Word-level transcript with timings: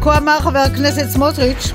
כה 0.00 0.18
אמר 0.18 0.40
חבר 0.40 0.58
הכנסת 0.58 1.08
סמוטריץ' 1.08 1.70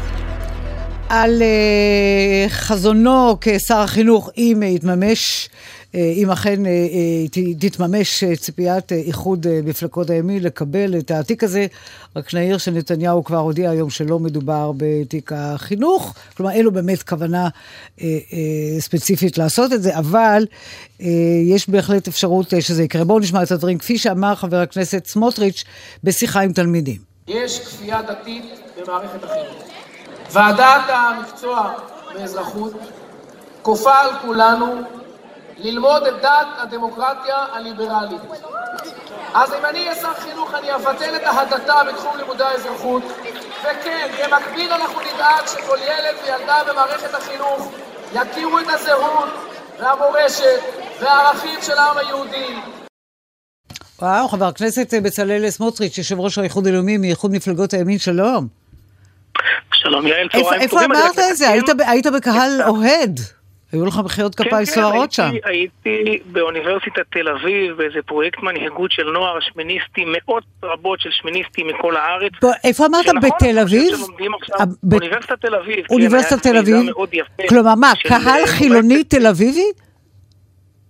על 1.10 1.42
uh, 1.42 2.50
חזונו 2.50 3.38
כשר 3.42 3.78
החינוך, 3.78 4.30
אם 4.38 4.64
יתממש, 4.66 5.50
uh, 5.92 5.96
אם 5.96 6.32
אכן 6.32 6.60
uh, 6.66 6.70
תתממש 7.60 8.24
uh, 8.24 8.40
ציפיית 8.40 8.92
uh, 8.92 8.96
איחוד 8.96 9.46
uh, 9.46 9.50
מפלגות 9.68 10.10
הימין 10.10 10.44
לקבל 10.44 10.98
את 10.98 11.12
התיק 11.12 11.44
הזה. 11.44 11.66
רק 12.16 12.34
נעיר 12.34 12.58
שנתניהו 12.58 13.24
כבר 13.24 13.38
הודיע 13.38 13.70
היום 13.70 13.90
שלא 13.90 14.20
מדובר 14.20 14.72
בתיק 14.78 15.32
החינוך, 15.36 16.14
כלומר 16.38 16.52
אין 16.52 16.66
לו 16.66 16.72
באמת 16.72 17.04
כוונה 17.04 17.48
uh, 17.48 18.02
uh, 18.02 18.04
ספציפית 18.80 19.38
לעשות 19.38 19.74
את 19.74 19.84
זה, 19.84 19.98
אבל 19.98 20.46
uh, 21.00 21.04
יש 21.46 21.70
בהחלט 21.70 22.08
אפשרות 22.08 22.54
uh, 22.54 22.62
שזה 22.62 22.84
יקרה. 22.84 23.04
בואו 23.04 23.20
נשמע 23.20 23.44
את 23.44 23.52
הדברים, 23.52 23.78
כפי 23.78 23.98
שאמר 23.98 24.36
חבר 24.36 24.58
הכנסת 24.60 25.06
סמוטריץ' 25.06 25.64
בשיחה 26.04 26.42
עם 26.42 26.54
תלמידים. 26.54 27.13
יש 27.28 27.60
כפייה 27.60 28.02
דתית 28.02 28.46
במערכת 28.78 29.24
החינוך. 29.24 29.64
ועדת 30.32 30.84
המקצוע 30.88 31.74
באזרחות 32.14 32.74
כופה 33.62 33.96
על 33.96 34.10
כולנו 34.22 34.82
ללמוד 35.58 36.08
את 36.08 36.22
דת 36.22 36.48
הדמוקרטיה 36.58 37.46
הליברלית. 37.52 38.22
אז 39.34 39.54
אם 39.54 39.66
אני 39.66 39.80
אהיה 39.80 39.96
שר 39.96 40.14
חינוך 40.14 40.54
אני 40.54 40.76
אבטל 40.76 41.16
את 41.16 41.22
ההדתה 41.26 41.84
בתחום 41.84 42.18
לימודי 42.18 42.44
האזרחות 42.44 43.04
וכן, 43.62 44.12
במקביל 44.24 44.72
אנחנו 44.72 45.02
נדאג 45.02 45.48
שכל 45.48 45.78
ילד 45.78 46.16
וילדה 46.24 46.64
במערכת 46.68 47.14
החינוך 47.14 47.72
יכירו 48.14 48.60
את 48.60 48.66
הזהות 48.70 49.30
והמורשת 49.80 50.60
והערכים 51.00 51.62
של 51.62 51.78
העם 51.78 51.98
היהודי 51.98 52.56
וואו, 54.04 54.28
חבר 54.28 54.46
הכנסת 54.46 54.94
בצלאל 55.04 55.50
סמוטריץ', 55.50 55.98
יושב 55.98 56.20
ראש 56.20 56.38
האיחוד 56.38 56.68
הלאומי 56.68 56.98
מאיחוד 56.98 57.32
מפלגות 57.32 57.74
הימין, 57.74 58.00
שלום. 58.00 58.48
שלום 59.74 60.08
יעל, 60.08 60.28
צהריים 60.30 60.46
טובים. 60.46 60.62
איפה 60.62 60.86
אמרת 60.86 61.20
את 61.32 61.38
זה? 61.38 61.50
היית 61.88 62.08
בקהל 62.08 62.62
אוהד. 62.68 63.20
היו 63.72 63.86
לך 63.86 64.00
מחיאות 64.06 64.36
כן, 64.36 64.44
כפיים 64.44 64.66
סוערות 64.66 65.12
שם. 65.12 65.30
כן, 65.32 65.50
הייתי 65.50 66.20
באוניברסיטת 66.26 67.04
תל 67.12 67.28
אביב, 67.28 67.78
באיזה 67.78 68.00
פרויקט 68.06 68.40
מנהיגות 68.44 68.92
של 68.92 69.04
נוער 69.04 69.40
שמיניסטי, 69.40 70.06
מאות 70.06 70.44
רבות 70.64 71.00
של 71.00 71.10
שמיניסטים 71.12 71.68
מכל 71.68 71.96
הארץ. 71.96 72.32
איפה 72.64 72.86
אמרת? 72.86 73.06
בתל 73.22 73.60
אביב? 73.60 73.94
אוניברסיטת 75.00 75.42
תל 75.42 75.56
אביב. 75.56 75.86
כן, 75.88 75.94
אוניברסיטת 75.94 76.44
תל 76.44 76.58
אביב? 76.58 76.86
כלומר 77.50 77.76
מה, 77.76 77.92
קהל 78.08 78.46
חילוני 78.46 79.04
תל 79.04 79.28
אביבי? 79.28 79.72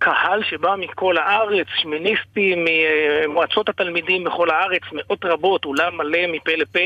קהל 0.04 0.42
שבא 0.50 0.74
מכל 0.78 1.18
הארץ, 1.18 1.66
שמיניסטים, 1.82 2.64
ממועצות 2.64 3.68
התלמידים 3.68 4.24
בכל 4.24 4.50
הארץ, 4.50 4.82
מאות 4.92 5.24
רבות, 5.24 5.64
אולם 5.64 5.96
מלא 5.96 6.18
מפה 6.32 6.52
לפה 6.56 6.78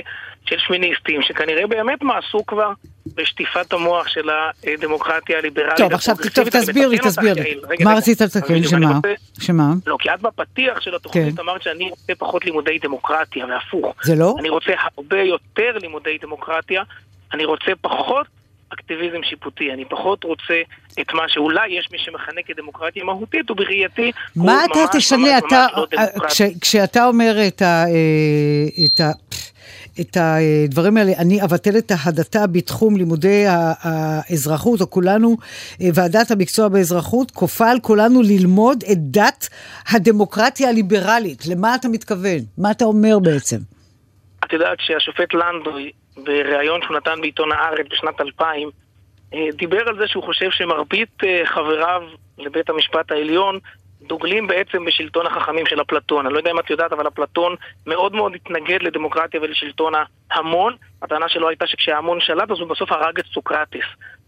של 0.47 0.57
שמיניסטים, 0.59 1.23
שכנראה 1.23 1.67
באמת 1.67 2.03
מעשו 2.03 2.47
כבר 2.47 2.71
בשטיפת 3.15 3.73
המוח 3.73 4.09
של 4.09 4.29
הדמוקרטיה 4.31 5.39
הליברלית. 5.39 5.77
טוב, 5.77 5.93
עכשיו 5.93 6.17
טוב, 6.35 6.49
תסביר 6.49 6.89
לי, 6.89 6.99
תסביר 6.99 7.35
לי. 7.35 7.85
מה 7.85 7.95
רצית 7.95 8.21
לתקן? 8.21 8.63
שמה? 8.63 8.99
שמה? 9.41 9.73
לא, 9.87 9.97
כי 10.01 10.11
את 10.11 10.21
בפתיח 10.21 10.81
של 10.81 10.95
התוכנית 10.95 11.37
כן. 11.37 11.43
אמרת 11.43 11.63
שאני 11.63 11.91
רוצה 11.91 12.13
פחות 12.19 12.45
לימודי 12.45 12.79
דמוקרטיה, 12.79 13.47
והפוך. 13.47 13.95
זה 14.03 14.15
לא? 14.15 14.35
אני 14.41 14.49
רוצה 14.49 14.73
הרבה 14.97 15.21
יותר 15.23 15.79
לימודי 15.81 16.19
דמוקרטיה, 16.23 16.83
אני 17.33 17.45
רוצה 17.45 17.73
פחות 17.81 18.27
אקטיביזם 18.75 19.23
שיפוטי. 19.23 19.73
אני 19.73 19.85
פחות 19.85 20.25
רוצה 20.25 20.61
את 21.01 21.13
מה 21.13 21.23
שאולי 21.29 21.79
יש 21.79 21.89
מי 21.93 21.99
שמכנה 21.99 22.41
כדמוקרטיה 22.47 23.05
מהותית, 23.05 23.51
ובראייתי 23.51 24.13
הוא 24.35 24.47
ממש 24.47 24.67
ממש 24.95 25.13
ממש 25.13 25.31
אתה, 25.47 25.67
לא 25.77 25.87
דמוקרטי. 25.91 26.29
כש, 26.29 26.43
כשאתה 26.61 27.07
אומר 27.07 27.37
את 27.49 27.63
ה... 27.63 27.85
אה, 27.87 28.87
את 28.87 29.01
ה 29.01 29.11
את 30.01 30.17
הדברים 30.21 30.97
האלה, 30.97 31.13
אני 31.19 31.45
אבטל 31.45 31.79
את 31.79 31.93
ההדתה 31.95 32.47
בתחום 32.47 32.97
לימודי 32.97 33.45
האזרחות, 33.49 34.81
או 34.81 34.91
כולנו, 34.91 35.37
אה, 35.81 35.89
ועדת 35.95 36.31
המקצוע 36.31 36.69
באזרחות, 36.69 37.31
כופה 37.31 37.71
על 37.71 37.81
כולנו 37.81 38.23
ללמוד 38.23 38.85
את 38.93 38.99
דת 38.99 39.49
הדמוקרטיה 39.93 40.69
הליברלית. 40.69 41.47
למה 41.47 41.75
אתה 41.75 41.89
מתכוון? 41.89 42.39
מה 42.59 42.71
אתה 42.71 42.85
אומר 42.85 43.19
בעצם? 43.19 43.57
את 44.45 44.53
יודעת 44.53 44.79
שהשופט 44.81 45.35
לנדוי 45.35 45.93
בריאיון 46.25 46.83
שהוא 46.83 46.97
נתן 46.97 47.21
בעיתון 47.21 47.53
הארץ 47.53 47.87
בשנת 47.91 48.21
2000, 48.21 48.71
אה, 49.35 49.47
דיבר 49.53 49.89
על 49.89 49.99
זה 49.99 50.09
שהוא 50.09 50.25
חושב 50.25 50.51
שמרבית 50.51 51.25
אה, 51.25 51.43
חבריו 51.45 52.03
לבית 52.39 52.71
המשפט 52.71 53.11
העליון 53.11 53.59
דוגלים 54.03 54.47
בעצם 54.47 54.85
בשלטון 54.85 55.27
החכמים 55.27 55.67
של 55.67 55.81
אפלטון. 55.81 56.27
אני 56.27 56.35
לא 56.35 56.39
יודע 56.39 56.51
אם 56.51 56.59
את 56.59 56.71
יודעת, 56.71 56.93
אבל 56.93 57.09
אפלטון 57.09 57.55
מאוד 57.87 58.15
מאוד 58.15 58.35
התנגד 58.35 58.83
לדמוקרטיה 58.83 59.41
ולשלטון 59.41 59.93
ההמון. 60.31 60.77
הטענה 61.03 61.29
שלו 61.29 61.49
הייתה 61.49 61.67
שכשההמון 61.67 62.21
שלט 62.21 62.51
אז 62.51 62.59
הוא 62.61 62.69
בסוף 62.69 62.93
הרג 62.93 63.19
את 63.19 63.25
סוקרטס. 63.35 63.87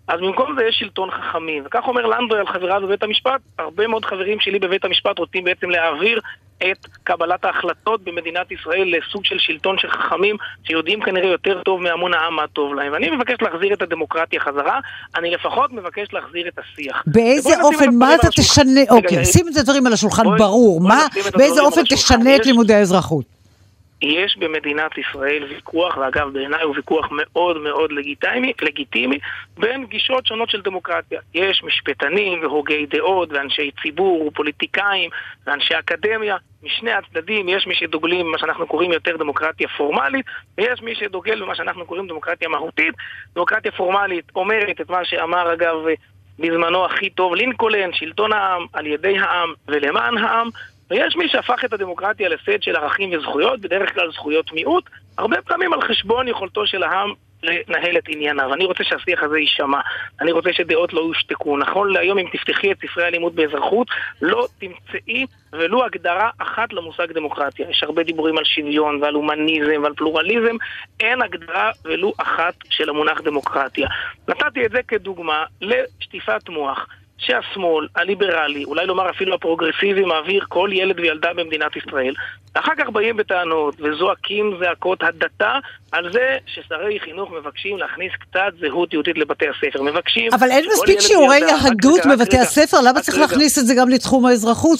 אז 0.09 0.21
במקום 0.21 0.55
זה 0.59 0.65
יש 0.65 0.77
שלטון 0.79 1.11
חכמים. 1.11 1.63
וכך 1.67 1.85
אומר 1.89 2.07
לנדוי 2.07 2.39
על 2.39 2.47
חבריו 2.47 2.81
בבית 2.83 3.03
המשפט, 3.03 3.41
הרבה 3.59 3.87
מאוד 3.87 4.05
חברים 4.05 4.41
שלי 4.41 4.59
בבית 4.59 4.85
המשפט 4.85 5.19
רוצים 5.19 5.45
בעצם 5.45 5.71
להעביר 5.71 6.21
את 6.71 6.87
קבלת 7.05 7.45
ההחלטות 7.45 8.05
במדינת 8.05 8.53
ישראל 8.53 8.95
לסוג 8.97 9.25
של 9.25 9.37
שלטון 9.39 9.79
של 9.79 9.91
חכמים 9.91 10.37
שיודעים 10.65 11.01
כנראה 11.01 11.29
יותר 11.29 11.63
טוב 11.63 11.81
מהמון 11.81 12.15
העם 12.15 12.37
מה 12.37 12.47
טוב 12.53 12.75
להם. 12.75 12.93
ואני 12.93 13.11
מבקש 13.11 13.37
להחזיר 13.43 13.73
את 13.73 13.83
הדמוקרטיה 13.83 14.41
חזרה, 14.41 14.81
אני 15.17 15.31
לפחות 15.31 15.73
מבקש 15.73 16.09
להחזיר 16.13 16.49
את 16.49 16.59
השיח. 16.59 17.03
באיזה 17.07 17.63
אופן, 17.63 17.95
מה 17.95 18.15
אתה 18.15 18.29
תשנה, 18.29 18.81
אוקיי, 18.91 19.25
שים 19.25 19.49
את 19.49 19.57
הדברים 19.57 19.87
על 19.87 19.93
השולחן 19.93 20.25
ברור, 20.39 20.81
מה, 20.81 21.07
באיזה 21.37 21.61
אופן 21.61 21.83
תשנה 21.85 22.37
את 22.37 22.47
לימודי 22.47 22.75
האזרחות? 22.75 23.40
יש 24.03 24.37
במדינת 24.39 24.99
ישראל 24.99 25.45
ויכוח, 25.49 25.97
ואגב 25.97 26.33
בעיניי 26.33 26.63
הוא 26.63 26.77
ויכוח 26.77 27.09
מאוד 27.11 27.59
מאוד 27.59 27.93
לגיטימי, 27.93 28.53
לגיטימי 28.63 29.19
בין 29.59 29.87
גישות 29.87 30.27
שונות 30.27 30.51
של 30.51 30.61
דמוקרטיה. 30.61 31.21
יש 31.35 31.63
משפטנים 31.65 32.43
והוגי 32.43 32.87
דעות 32.87 33.33
ואנשי 33.33 33.71
ציבור 33.83 34.27
ופוליטיקאים 34.27 35.11
ואנשי 35.47 35.79
אקדמיה. 35.79 36.37
משני 36.63 36.93
הצדדים 36.93 37.49
יש 37.49 37.67
מי 37.67 37.75
שדוגלים 37.75 38.27
במה 38.27 38.39
שאנחנו 38.39 38.67
קוראים 38.67 38.93
יותר 38.93 39.17
דמוקרטיה 39.17 39.69
פורמלית 39.69 40.27
ויש 40.59 40.83
מי 40.83 40.95
שדוגל 40.95 41.43
במה 41.43 41.55
שאנחנו 41.55 41.87
קוראים 41.87 42.07
דמוקרטיה 42.07 42.49
מהותית. 42.49 42.95
דמוקרטיה 43.35 43.73
פורמלית 43.73 44.25
אומרת 44.37 44.81
את 44.81 44.91
מה 44.91 45.05
שאמר 45.05 45.53
אגב 45.53 45.75
בזמנו 46.39 46.85
הכי 46.85 47.11
טוב 47.11 47.35
לינקולן, 47.35 47.93
שלטון 47.93 48.33
העם 48.33 48.67
על 48.73 48.87
ידי 48.87 49.19
העם 49.19 49.53
ולמען 49.69 50.19
העם 50.19 50.49
ויש 50.91 51.17
מי 51.17 51.29
שהפך 51.29 51.65
את 51.65 51.73
הדמוקרטיה 51.73 52.29
לסט 52.29 52.63
של 52.63 52.77
ערכים 52.77 53.19
וזכויות, 53.19 53.61
בדרך 53.61 53.95
כלל 53.95 54.13
זכויות 54.13 54.53
מיעוט, 54.53 54.85
הרבה 55.19 55.43
פעמים 55.43 55.73
על 55.73 55.83
חשבון 55.83 56.29
יכולתו 56.29 56.67
של 56.67 56.83
העם 56.83 57.13
לנהל 57.43 57.99
את 57.99 58.05
ענייניו. 58.09 58.55
אני 58.55 58.65
רוצה 58.65 58.85
שהשיח 58.85 59.23
הזה 59.23 59.39
יישמע, 59.39 59.81
אני 60.21 60.33
רוצה 60.33 60.53
שדעות 60.53 60.93
לא 60.93 61.01
יושתקו. 61.01 61.57
נכון 61.57 61.93
להיום, 61.93 62.19
אם 62.19 62.27
תפתחי 62.33 62.73
את 62.73 62.77
ספרי 62.79 63.05
הלימוד 63.05 63.37
באזרחות, 63.37 63.89
לא 64.23 64.47
תמצאי 64.59 65.27
ולו 65.53 65.85
הגדרה 65.85 66.31
אחת 66.39 66.73
למושג 66.73 67.13
דמוקרטיה. 67.13 67.71
יש 67.71 67.83
הרבה 67.83 68.03
דיבורים 68.03 68.39
על 68.39 68.45
שוויון 68.45 69.03
ועל 69.03 69.15
הומניזם 69.15 69.83
ועל 69.83 69.95
פלורליזם, 69.95 70.57
אין 71.01 71.23
הגדרה 71.23 71.71
ולו 71.85 72.13
אחת 72.19 72.55
של 72.71 72.89
המונח 72.89 73.21
דמוקרטיה. 73.21 73.89
נתתי 74.29 74.67
את 74.67 74.71
זה 74.71 74.83
כדוגמה 74.89 75.45
לשטיפת 75.61 76.49
מוח. 76.49 76.87
שהשמאל, 77.21 77.87
הליברלי, 77.97 78.65
אולי 78.65 78.87
לומר 78.87 79.11
אפילו 79.11 79.35
הפרוגרסיבי, 79.35 80.05
מעביר 80.05 80.45
כל 80.49 80.71
ילד 80.73 81.01
וילדה 81.01 81.29
במדינת 81.37 81.77
ישראל. 81.77 82.15
אחר 82.55 82.73
כך 82.79 82.91
באים 82.91 83.17
בטענות 83.17 83.75
וזועקים 83.81 84.57
זעקות 84.61 85.03
הדתה 85.03 85.59
על 85.93 86.13
זה 86.13 86.37
ששרי 86.47 87.01
חינוך 87.01 87.31
מבקשים 87.31 87.79
להכניס 87.79 88.13
קצת 88.21 88.53
זהות 88.61 88.93
יהודית 88.93 89.19
לבתי 89.19 89.47
הספר. 89.49 89.83
מבקשים... 89.83 90.31
אבל 90.35 90.51
אין 90.51 90.65
מספיק 90.73 91.01
שיעורי 91.01 91.39
יהדות 91.39 92.01
בבתי 92.11 92.39
הספר, 92.39 92.77
למה 92.81 93.01
צריך 93.01 93.19
להכניס 93.19 93.59
את 93.59 93.67
זה 93.67 93.75
גם 93.79 93.89
לתחום 93.89 94.27
האזרחות 94.27 94.79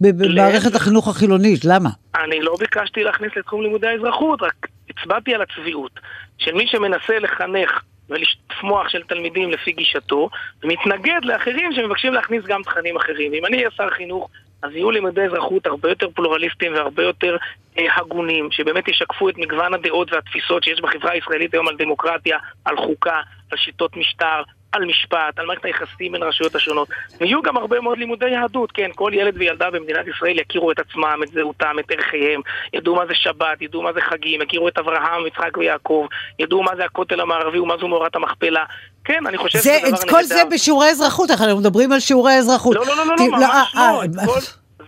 ובמערכת 0.00 0.74
החינוך 0.74 1.08
החילונית? 1.08 1.64
למה? 1.64 1.88
אני 2.14 2.40
לא 2.40 2.56
ביקשתי 2.60 3.04
להכניס 3.04 3.32
לתחום 3.36 3.62
לימודי 3.62 3.86
האזרחות, 3.86 4.42
רק 4.42 4.66
הצבעתי 4.90 5.34
על 5.34 5.42
הצביעות 5.42 6.00
של 6.38 6.54
מי 6.54 6.66
שמנסה 6.66 7.18
לחנך 7.18 7.80
ולשטוף 8.10 8.62
מוח 8.62 8.88
של 8.88 9.02
תלמידים 9.02 9.50
לפי 9.50 9.72
גישתו, 9.72 10.28
ומתנגד 10.62 11.20
לאחרים 11.22 11.72
שמבקשים 11.72 12.12
להכניס 12.14 12.44
גם 12.44 12.62
תכנים 12.62 12.96
אחרים. 12.96 13.34
אם 13.34 13.46
אני 13.46 13.56
אהיה 13.56 13.70
שר 13.70 13.90
חינוך, 13.90 14.28
אז 14.62 14.72
יהיו 14.72 14.90
לימודי 14.90 15.22
אזרחות 15.22 15.66
הרבה 15.66 15.88
יותר 15.88 16.08
פלורליסטיים 16.14 16.74
והרבה 16.74 17.02
יותר 17.02 17.36
אה, 17.78 17.96
הגונים, 17.96 18.50
שבאמת 18.50 18.88
ישקפו 18.88 19.28
את 19.28 19.38
מגוון 19.38 19.74
הדעות 19.74 20.12
והתפיסות 20.12 20.64
שיש 20.64 20.80
בחברה 20.80 21.12
הישראלית 21.12 21.54
היום 21.54 21.68
על 21.68 21.76
דמוקרטיה, 21.76 22.38
על 22.64 22.76
חוקה, 22.76 23.20
על 23.52 23.58
שיטות 23.58 23.96
משטר, 23.96 24.42
על 24.76 24.84
משפט, 24.84 25.38
על 25.38 25.46
מערכת 25.46 25.64
היחסים 25.64 26.12
בין 26.12 26.22
הרשויות 26.22 26.54
השונות. 26.54 26.88
ויהיו 27.20 27.42
גם 27.42 27.56
הרבה 27.56 27.80
מאוד 27.80 27.98
לימודי 27.98 28.28
יהדות, 28.30 28.72
כן, 28.72 28.90
כל 28.94 29.10
ילד 29.14 29.34
וילדה 29.36 29.70
במדינת 29.70 30.06
ישראל 30.06 30.38
יכירו 30.38 30.72
את 30.72 30.78
עצמם, 30.78 31.20
את 31.22 31.28
זהותם, 31.28 31.76
את 31.80 31.90
ערכיהם, 31.90 32.40
ידעו 32.72 32.94
מה 32.94 33.06
זה 33.06 33.14
שבת, 33.14 33.62
ידעו 33.62 33.82
מה 33.82 33.92
זה 33.92 34.00
חגים, 34.00 34.42
יכירו 34.42 34.68
את 34.68 34.78
אברהם, 34.78 35.26
יצחק 35.26 35.56
ויעקב, 35.56 36.06
ידעו 36.38 36.62
מה 36.62 36.76
זה 36.76 36.84
הכותל 36.84 37.20
המערבי 37.20 37.58
ומה 37.58 37.74
זו 37.80 37.88
מערת 37.88 38.16
המכפלה. 38.16 38.64
כן, 39.04 39.26
אני 39.26 39.38
חושב 39.38 39.58
שזה 39.58 39.78
דבר 39.82 39.90
נהדר. 39.90 40.10
כל 40.10 40.22
זה 40.22 40.42
בשיעורי 40.50 40.88
אזרחות, 40.88 41.30
אנחנו 41.30 41.56
מדברים 41.56 41.92
על 41.92 42.00
שיעורי 42.00 42.32
אזרחות. 42.32 42.76
לא, 42.76 42.86
לא, 42.86 42.96
לא, 42.96 43.06
לא, 43.06 43.14
לא 43.18 43.26
ממש 43.28 43.74
לא. 44.14 44.40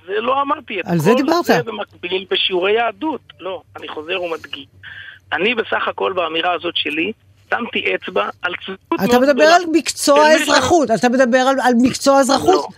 זה 0.06 0.20
לא 0.20 0.42
אמרתי. 0.42 0.80
על 0.84 0.98
זה 0.98 1.14
דיברת. 1.14 1.44
זה 1.44 1.62
במקביל 1.62 2.26
בשיעורי 2.30 2.72
יהדות. 2.72 3.20
לא, 3.40 3.62
אני 3.76 3.88
חוזר 3.88 4.22
ומדגיש. 4.22 4.66
אני 5.32 5.54
בסך 5.54 5.88
הכל 5.88 6.12
באמירה 6.12 6.52
הזאת 6.52 6.76
שלי, 6.76 7.12
שמתי 7.50 7.94
אצבע 7.94 8.28
על 8.42 8.52
צביעות 8.56 9.10
אתה 9.10 9.18
מדבר 9.18 9.44
על 9.44 9.62
מקצוע 9.72 10.20
האזרחות, 10.20 10.90
אתה 10.90 11.08
מדבר 11.08 11.38
על, 11.38 11.56
על 11.62 11.72
מקצוע 11.82 12.18
האזרחות? 12.18 12.54
לא. 12.54 12.68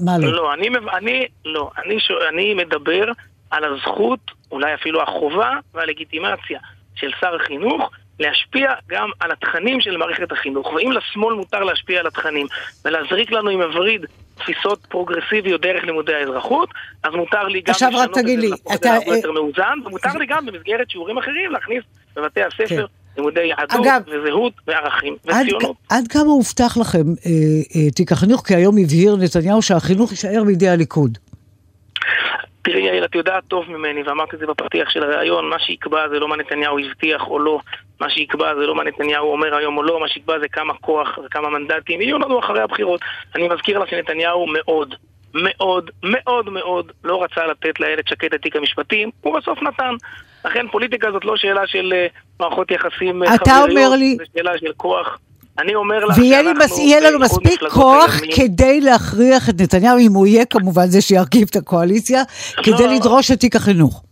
מה 0.00 0.18
לא? 0.18 0.32
לא, 0.32 0.54
אני, 0.54 0.68
אני, 0.96 1.26
לא 1.44 1.70
אני, 1.84 2.00
ש... 2.00 2.10
אני 2.28 2.54
מדבר 2.54 3.04
על 3.50 3.64
הזכות, 3.64 4.20
אולי 4.52 4.74
אפילו 4.74 5.02
החובה 5.02 5.58
והלגיטימציה 5.74 6.60
של 6.94 7.10
שר 7.20 7.34
החינוך 7.34 7.90
להשפיע 8.20 8.72
גם 8.88 9.10
על 9.20 9.30
התכנים 9.32 9.80
של 9.80 9.96
מערכת 9.96 10.32
החינוך. 10.32 10.66
ואם 10.66 10.92
לשמאל 10.92 11.34
מותר 11.34 11.60
להשפיע 11.60 12.00
על 12.00 12.06
התכנים 12.06 12.46
ולהזריק 12.84 13.30
לנו 13.30 13.50
עם 13.50 13.62
הווריד 13.62 14.06
תפיסות 14.38 14.86
פרוגרסיביות 14.88 15.60
דרך 15.60 15.84
לימודי 15.84 16.14
האזרחות, 16.14 16.68
אז 17.02 17.14
מותר 17.14 17.48
לי 17.48 17.60
גם 17.60 17.74
לשנות 17.74 18.18
את 18.18 18.26
זה 18.26 18.36
לפחות 18.36 18.84
יותר 19.16 19.32
מאוזן, 19.32 19.78
ומותר 19.84 20.12
לי 20.18 20.26
גם 20.26 20.46
במסגרת 20.46 20.90
שיעורים 20.90 21.18
אחרים 21.18 21.52
להכניס 21.52 21.84
בבתי 22.16 22.42
הספר 22.42 22.86
כן. 22.86 22.99
לימודי 23.16 23.46
יהדות 23.46 23.86
אגב, 23.86 24.02
וזהות 24.06 24.52
וערכים 24.66 25.16
וציונות. 25.24 25.76
עד, 25.90 25.98
עד 25.98 26.08
כמה 26.08 26.22
הובטח 26.22 26.76
לכם 26.76 26.98
אה, 26.98 27.30
אה, 27.76 27.90
תיק 27.90 28.12
החינוך? 28.12 28.46
כי 28.46 28.54
היום 28.54 28.74
הבהיר 28.78 29.16
נתניהו 29.16 29.62
שהחינוך 29.62 30.10
יישאר 30.10 30.44
בידי 30.44 30.68
הליכוד. 30.68 31.18
תראי 32.62 32.82
יעל, 32.82 33.04
את 33.04 33.14
יודעת 33.14 33.42
טוב 33.48 33.70
ממני, 33.70 34.02
ואמרתי 34.02 34.36
את 34.36 34.40
זה 34.40 34.46
בפתיח 34.46 34.90
של 34.90 35.02
הריאיון, 35.02 35.48
מה 35.48 35.58
שיקבע 35.58 36.08
זה 36.08 36.18
לא 36.18 36.28
מה 36.28 36.36
נתניהו 36.36 36.78
הבטיח 36.78 37.22
או 37.28 37.38
לא, 37.38 37.60
מה 38.00 38.10
שיקבע 38.10 38.54
זה 38.54 38.66
לא 38.66 38.74
מה 38.74 38.84
נתניהו 38.84 39.32
אומר 39.32 39.56
היום 39.56 39.76
או 39.76 39.82
לא, 39.82 40.00
מה 40.00 40.08
שיקבע 40.08 40.38
זה 40.38 40.48
כמה 40.48 40.74
כוח 40.74 41.18
וכמה 41.24 41.50
מנדטים 41.50 42.00
יהיו 42.00 42.18
לנו 42.18 42.38
אחרי 42.38 42.60
הבחירות. 42.60 43.00
אני 43.34 43.48
מזכיר 43.48 43.78
לך 43.78 43.90
שנתניהו 43.90 44.46
מאוד, 44.46 44.94
מאוד, 45.34 45.90
מאוד 46.02 46.50
מאוד 46.50 46.92
לא 47.04 47.22
רצה 47.22 47.46
לתת 47.46 47.80
לאיילת 47.80 48.08
שקד 48.08 48.34
את 48.34 48.42
תיק 48.42 48.56
המשפטים, 48.56 49.10
הוא 49.20 49.38
בסוף 49.38 49.62
נתן. 49.62 49.94
לכן 50.44 50.68
פוליטיקה 50.72 51.12
זאת 51.12 51.24
לא 51.24 51.36
שאלה 51.36 51.66
של 51.66 51.92
אה, 51.96 52.06
מערכות 52.40 52.70
יחסים 52.70 53.22
אה, 53.22 53.38
חבריות, 53.38 53.98
לי... 53.98 54.16
שאלה 54.36 54.58
של 54.58 54.72
כוח. 54.76 55.18
אני 55.58 55.74
אומר 55.74 56.04
לך 56.04 56.16
שאנחנו... 56.16 56.76
ויהיה 56.76 57.00
לנו 57.00 57.18
מספיק 57.18 57.60
כוח 57.70 58.20
הימין. 58.20 58.36
כדי 58.36 58.80
להכריח 58.80 59.48
את 59.48 59.54
נתניהו, 59.60 59.98
אם 59.98 60.12
הוא 60.12 60.26
יהיה 60.26 60.44
כמובן 60.44 60.86
זה 60.86 61.00
שירכיב 61.00 61.48
את 61.50 61.56
הקואליציה, 61.56 62.22
לא, 62.58 62.62
כדי 62.62 62.86
לדרוש 62.96 63.30
את 63.30 63.40
תיק 63.40 63.56
החינוך. 63.56 64.02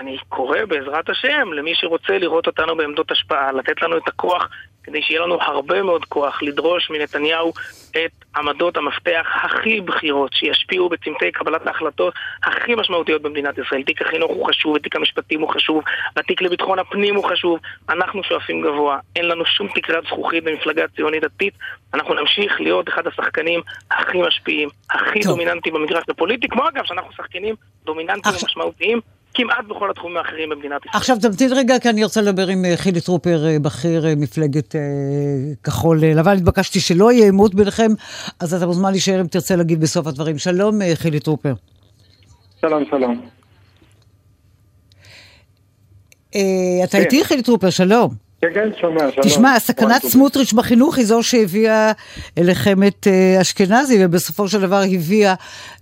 אני 0.00 0.16
קורא 0.28 0.58
בעזרת 0.68 1.10
השם 1.10 1.52
למי 1.52 1.72
שרוצה 1.74 2.18
לראות 2.18 2.46
אותנו 2.46 2.76
בעמדות 2.76 3.10
השפעה, 3.10 3.52
לתת 3.52 3.82
לנו 3.82 3.96
את 3.96 4.08
הכוח 4.08 4.48
כדי 4.86 5.02
שיהיה 5.02 5.20
לנו 5.20 5.38
הרבה 5.42 5.82
מאוד 5.82 6.04
כוח 6.04 6.42
לדרוש 6.42 6.90
מנתניהו 6.90 7.52
את 7.90 8.24
עמדות 8.36 8.76
המפתח 8.76 9.26
הכי 9.42 9.80
בכירות 9.80 10.32
שישפיעו 10.32 10.88
בצמתי 10.88 11.32
קבלת 11.32 11.66
ההחלטות 11.66 12.14
הכי 12.42 12.74
משמעותיות 12.74 13.22
במדינת 13.22 13.58
ישראל. 13.58 13.82
תיק 13.82 14.02
החינוך 14.02 14.30
הוא 14.30 14.48
חשוב, 14.48 14.74
ותיק 14.76 14.96
המשפטים 14.96 15.40
הוא 15.40 15.48
חשוב, 15.48 15.84
והתיק 16.16 16.42
לביטחון 16.42 16.78
הפנים 16.78 17.14
הוא 17.16 17.24
חשוב. 17.24 17.58
אנחנו 17.88 18.22
שואפים 18.22 18.62
גבוה, 18.62 18.98
אין 19.16 19.24
לנו 19.28 19.44
שום 19.44 19.68
תקרת 19.74 20.04
זכוכית 20.04 20.44
במפלגה 20.44 20.88
ציונית 20.96 21.22
דתית. 21.22 21.54
אנחנו 21.94 22.14
נמשיך 22.14 22.60
להיות 22.60 22.88
אחד 22.88 23.06
השחקנים 23.06 23.60
הכי 23.90 24.22
משפיעים, 24.22 24.68
הכי 24.90 25.20
טוב. 25.22 25.32
דומיננטיים 25.32 25.74
במגרש 25.74 26.04
הפוליטי, 26.10 26.48
כמו 26.48 26.68
אגב 26.68 26.84
שאנחנו 26.84 27.12
שחקנים 27.12 27.54
דומיננטיים 27.84 28.34
אח... 28.34 28.42
ומשמעותיים 28.42 29.00
כמעט 29.36 29.64
בכל 29.68 29.90
התחומים 29.90 30.16
האחרים 30.16 30.48
במדינת 30.48 30.86
ישראל. 30.86 30.96
עכשיו 30.96 31.16
תמתין 31.22 31.52
רגע, 31.52 31.78
כי 31.78 31.90
אני 31.90 32.04
רוצה 32.04 32.20
לדבר 32.20 32.46
עם 32.46 32.64
אה, 32.64 32.76
חילי 32.76 33.00
טרופר, 33.00 33.46
אה, 33.46 33.58
בכיר 33.58 34.06
אה, 34.06 34.14
מפלגת 34.16 34.74
כחול 35.62 36.00
לבן. 36.04 36.36
התבקשתי 36.36 36.80
שלא 36.80 37.12
יהיה 37.12 37.24
עימות 37.24 37.54
ביניכם, 37.54 37.92
אז 38.40 38.54
אתה 38.54 38.66
מוזמן 38.66 38.90
להישאר 38.90 39.20
אם 39.20 39.26
תרצה 39.26 39.56
להגיד 39.56 39.80
בסוף 39.80 40.06
הדברים. 40.06 40.38
שלום, 40.38 40.78
חילי 40.94 41.20
טרופר. 41.20 41.54
שלום, 42.60 42.84
שלום. 42.90 43.20
אתה 46.30 46.38
כן. 46.90 46.98
איתי, 46.98 47.24
חילי 47.24 47.42
טרופר, 47.42 47.70
שלום. 47.70 48.14
כן, 48.40 48.48
כן, 48.54 48.68
שומע, 48.80 49.10
שלום. 49.12 49.26
תשמע, 49.26 49.58
סכנת 49.58 50.02
סמוטריץ' 50.02 50.52
בחינוך 50.52 50.96
היא 50.96 51.06
זו 51.06 51.22
שהביאה 51.22 51.92
אליכם 52.38 52.82
את 52.82 53.06
אשכנזי, 53.40 54.04
ובסופו 54.04 54.48
של 54.48 54.60
דבר 54.60 54.82
הביאה 54.94 55.34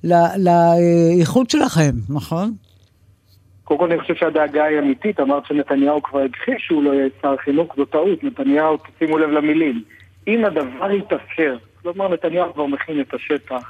לאיחוד 0.05 1.51
שלכם, 1.51 1.93
נכון? 2.09 2.55
קודם 3.65 3.81
כל 3.81 3.93
אני 3.93 4.01
חושב 4.01 4.15
שהדאגה 4.15 4.65
היא 4.65 4.79
אמיתית, 4.79 5.21
אמרת 5.21 5.47
שנתניהו 5.47 6.03
כבר 6.03 6.21
הכחיש 6.21 6.63
שהוא 6.67 6.85
לא 6.85 6.95
יהיה 6.95 7.09
שר 7.23 7.37
חינוך, 7.37 7.75
זו 7.77 7.85
טעות, 7.85 8.25
נתניהו, 8.25 8.77
תשימו 8.77 9.19
לב 9.19 9.31
למילים. 9.31 9.83
אם 10.29 10.45
הדבר 10.45 10.91
יתאפשר, 10.91 11.57
כלומר 11.83 12.09
נתניהו 12.09 12.55
כבר 12.55 12.67
מכין 12.67 13.01
את 13.01 13.15
השטח 13.15 13.69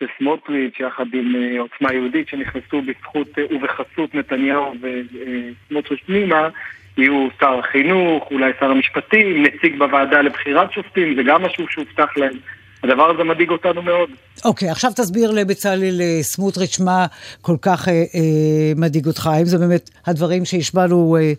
שסמוטריץ' 0.00 0.80
יחד 0.80 1.04
עם 1.12 1.34
uh, 1.34 1.60
עוצמה 1.60 1.92
יהודית 1.92 2.28
שנכנסו 2.28 2.82
בזכות 2.82 3.38
uh, 3.38 3.54
ובחסות 3.54 4.14
נתניהו 4.14 4.74
וסמוטריץ' 4.80 6.00
uh, 6.00 6.06
פנימה, 6.06 6.48
יהיו 6.96 7.28
שר 7.40 7.58
החינוך, 7.58 8.30
אולי 8.30 8.52
שר 8.60 8.70
המשפטים, 8.70 9.42
נציג 9.42 9.78
בוועדה 9.78 10.20
לבחירת 10.20 10.72
שופטים, 10.72 11.14
זה 11.14 11.22
גם 11.22 11.42
משהו 11.42 11.68
שהובטח 11.68 12.16
להם. 12.16 12.36
הדבר 12.82 13.10
הזה 13.10 13.24
מדאיג 13.24 13.50
אותנו 13.50 13.82
מאוד. 13.82 14.10
אוקיי, 14.44 14.68
okay, 14.68 14.72
עכשיו 14.72 14.90
תסביר 14.90 15.30
לבצלאל 15.30 16.00
אה, 16.00 16.22
סמוטריץ' 16.22 16.80
מה 16.80 17.06
כל 17.40 17.56
כך 17.62 17.88
אה, 17.88 17.92
אה, 17.92 18.72
מדאיג 18.76 19.06
אותך. 19.06 19.26
האם 19.26 19.44
זה 19.44 19.58
באמת 19.58 19.90
הדברים 20.06 20.44
שהשבענו 20.44 21.16
אה, 21.16 21.32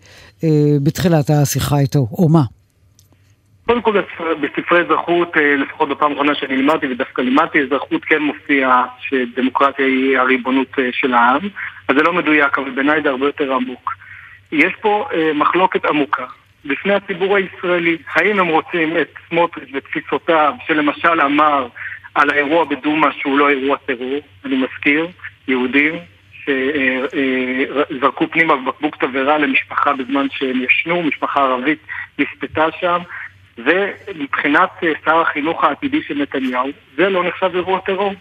אה, 0.43 0.49
בתחילת 0.83 1.29
השיחה 1.29 1.79
איתו, 1.79 2.07
או 2.11 2.29
מה? 2.29 2.43
קודם 3.65 3.81
כל 3.81 4.01
בספרי 4.41 4.81
אזרחות, 4.85 5.37
אה, 5.37 5.55
לפחות 5.55 5.89
בפעם 5.89 6.11
האחרונה 6.11 6.35
שאני 6.35 6.57
לימדתי, 6.57 6.87
ודווקא 6.87 7.21
לימדתי 7.21 7.61
אזרחות, 7.61 8.05
כן 8.05 8.21
מופיע 8.21 8.83
שדמוקרטיה 8.99 9.85
היא 9.85 10.17
הריבונות 10.17 10.79
אה, 10.79 10.89
של 10.91 11.13
העם. 11.13 11.49
אז 11.87 11.95
זה 11.95 12.03
לא 12.03 12.13
מדויק, 12.13 12.59
אבל 12.59 12.69
בעיניי 12.69 13.01
זה 13.03 13.09
הרבה 13.09 13.25
יותר 13.25 13.53
עמוק. 13.53 13.93
יש 14.51 14.73
פה 14.81 15.05
אה, 15.13 15.33
מחלוקת 15.33 15.85
עמוקה 15.85 16.25
בפני 16.65 16.93
הציבור 16.93 17.35
הישראלי. 17.35 17.97
האם 18.15 18.39
הם 18.39 18.47
רוצים 18.47 18.97
את 18.97 19.09
סמוטריץ' 19.29 19.69
ותפיסותיו, 19.73 20.53
שלמשל 20.67 21.21
אמר 21.21 21.67
על 22.15 22.29
האירוע 22.29 22.65
בדומא 22.65 23.07
שהוא 23.11 23.39
לא 23.39 23.49
אירוע 23.49 23.77
טרור, 23.77 24.19
אני 24.45 24.55
מזכיר, 24.55 25.07
יהודים 25.47 25.93
שזרקו 26.43 28.27
פנימה 28.31 28.55
בקבוק 28.55 28.95
תבערה 28.95 29.37
למשפחה 29.37 29.93
בזמן 29.93 30.27
שהם 30.31 30.63
ישנו, 30.63 31.03
משפחה 31.03 31.41
ערבית 31.41 31.79
נספתה 32.19 32.65
שם, 32.79 32.99
ומבחינת 33.57 34.69
שר 35.05 35.21
החינוך 35.21 35.63
העתידי 35.63 36.01
של 36.07 36.17
נתניהו, 36.17 36.69
זה 36.95 37.09
לא 37.09 37.23
נחשב 37.23 37.51
אירוע 37.55 37.79
טרור. 37.79 38.13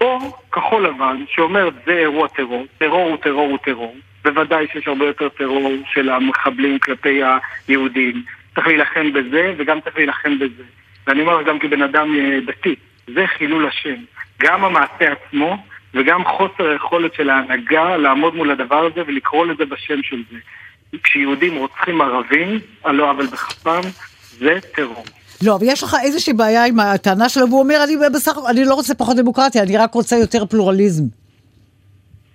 או 0.00 0.18
כחול 0.52 0.86
לבן, 0.86 1.24
שאומר 1.28 1.68
זה 1.86 1.92
אירוע 1.92 2.28
טרור, 2.28 2.66
טרור 2.78 3.08
הוא 3.08 3.16
טרור 3.16 3.50
הוא 3.50 3.58
טרור, 3.58 3.96
בוודאי 4.24 4.66
שיש 4.72 4.88
הרבה 4.88 5.06
יותר 5.06 5.28
טרור 5.28 5.72
של 5.92 6.08
המחבלים 6.08 6.78
כלפי 6.78 7.20
היהודים. 7.68 8.22
צריך 8.54 8.66
להילחם 8.66 9.12
בזה 9.12 9.54
וגם 9.58 9.80
צריך 9.80 9.96
להילחם 9.96 10.38
בזה. 10.38 10.62
ואני 11.06 11.20
אומר 11.20 11.42
גם 11.42 11.58
כבן 11.58 11.82
אדם 11.82 12.14
אה, 12.18 12.38
דתי, 12.46 12.74
זה 13.14 13.24
חילול 13.26 13.66
השם. 13.66 13.96
גם 14.42 14.64
המעשה 14.64 15.12
עצמו 15.12 15.56
וגם 15.94 16.24
חוסר 16.24 16.68
היכולת 16.70 17.14
של 17.14 17.30
ההנהגה 17.30 17.96
לעמוד 17.96 18.34
מול 18.34 18.50
הדבר 18.50 18.86
הזה 18.92 19.02
ולקרוא 19.06 19.46
לזה 19.46 19.64
בשם 19.64 20.02
של 20.02 20.22
זה. 20.30 20.38
כשיהודים 21.02 21.56
רוצחים 21.56 22.00
ערבים, 22.00 22.60
על 22.84 22.94
לא 22.94 23.10
עוול 23.10 23.26
בכפם, 23.26 23.80
זה 24.38 24.58
טרור. 24.74 25.04
לא, 25.42 25.54
אבל 25.54 25.66
יש 25.68 25.82
לך 25.82 25.96
איזושהי 26.04 26.32
בעיה 26.32 26.64
עם 26.64 26.80
הטענה 26.80 27.28
שלו, 27.28 27.48
והוא 27.48 27.60
אומר, 27.60 27.84
אני 27.84 27.96
בסך 28.14 28.38
הכל, 28.38 28.46
אני 28.50 28.64
לא 28.64 28.74
רוצה 28.74 28.94
פחות 28.94 29.16
דמוקרטיה, 29.16 29.62
אני 29.62 29.76
רק 29.76 29.94
רוצה 29.94 30.16
יותר 30.16 30.46
פלורליזם. 30.46 31.23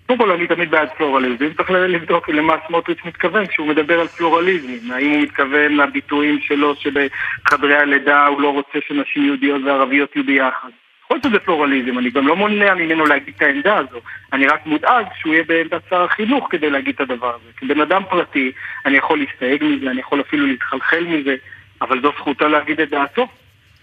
קודם 0.09 0.19
כל 0.19 0.31
אני 0.31 0.47
תמיד 0.47 0.71
בעד 0.71 0.89
פלורליזם, 0.97 1.53
צריך 1.53 1.71
לבדוק 1.71 2.29
למה 2.29 2.55
סמוטריץ' 2.67 2.99
מתכוון 3.05 3.47
כשהוא 3.47 3.67
מדבר 3.67 3.99
על 3.99 4.07
פלורליזם. 4.07 4.91
האם 4.91 5.11
הוא 5.11 5.21
מתכוון 5.21 5.75
לביטויים 5.75 6.39
שלו 6.41 6.75
שבחדרי 6.75 7.75
הלידה 7.75 8.27
הוא 8.27 8.41
לא 8.41 8.49
רוצה 8.53 8.79
שנשים 8.87 9.25
יהודיות 9.25 9.61
וערביות 9.65 10.15
יהיו 10.15 10.25
ביחד. 10.25 10.69
יכול 11.03 11.17
להיות 11.17 11.23
שזה 11.23 11.39
פלורליזם, 11.39 11.99
אני 11.99 12.09
גם 12.09 12.27
לא 12.27 12.35
מונע 12.35 12.73
ממנו 12.73 13.05
להגיד 13.05 13.33
את 13.37 13.41
העמדה 13.41 13.77
הזו. 13.77 14.01
אני 14.33 14.47
רק 14.47 14.65
מודאג 14.65 15.05
שהוא 15.19 15.33
יהיה 15.33 15.43
בעמדת 15.43 15.81
שר 15.89 16.03
החינוך 16.03 16.47
כדי 16.49 16.69
להגיד 16.69 16.95
את 16.95 17.01
הדבר 17.01 17.35
הזה. 17.35 17.51
כבן 17.57 17.81
אדם 17.81 18.03
פרטי, 18.09 18.51
אני 18.85 18.97
יכול 18.97 19.19
להסתייג 19.19 19.63
מזה, 19.63 19.91
אני 19.91 19.99
יכול 19.99 20.21
אפילו 20.21 20.47
להתחלחל 20.47 21.03
מזה, 21.03 21.35
אבל 21.81 22.01
זו 22.01 22.11
זכותו 22.17 22.47
להגיד 22.47 22.81
את 22.81 22.89
דעתו. 22.89 23.27